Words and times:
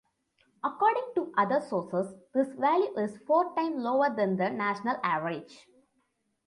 According 0.63 1.11
to 1.13 1.31
other 1.37 1.59
sources, 1.61 2.15
this 2.33 2.47
value 2.55 2.91
is 2.97 3.19
four 3.27 3.53
times 3.55 3.75
lower 3.83 4.09
than 4.09 4.35
the 4.35 4.49
national 4.49 4.97
average. 5.03 5.67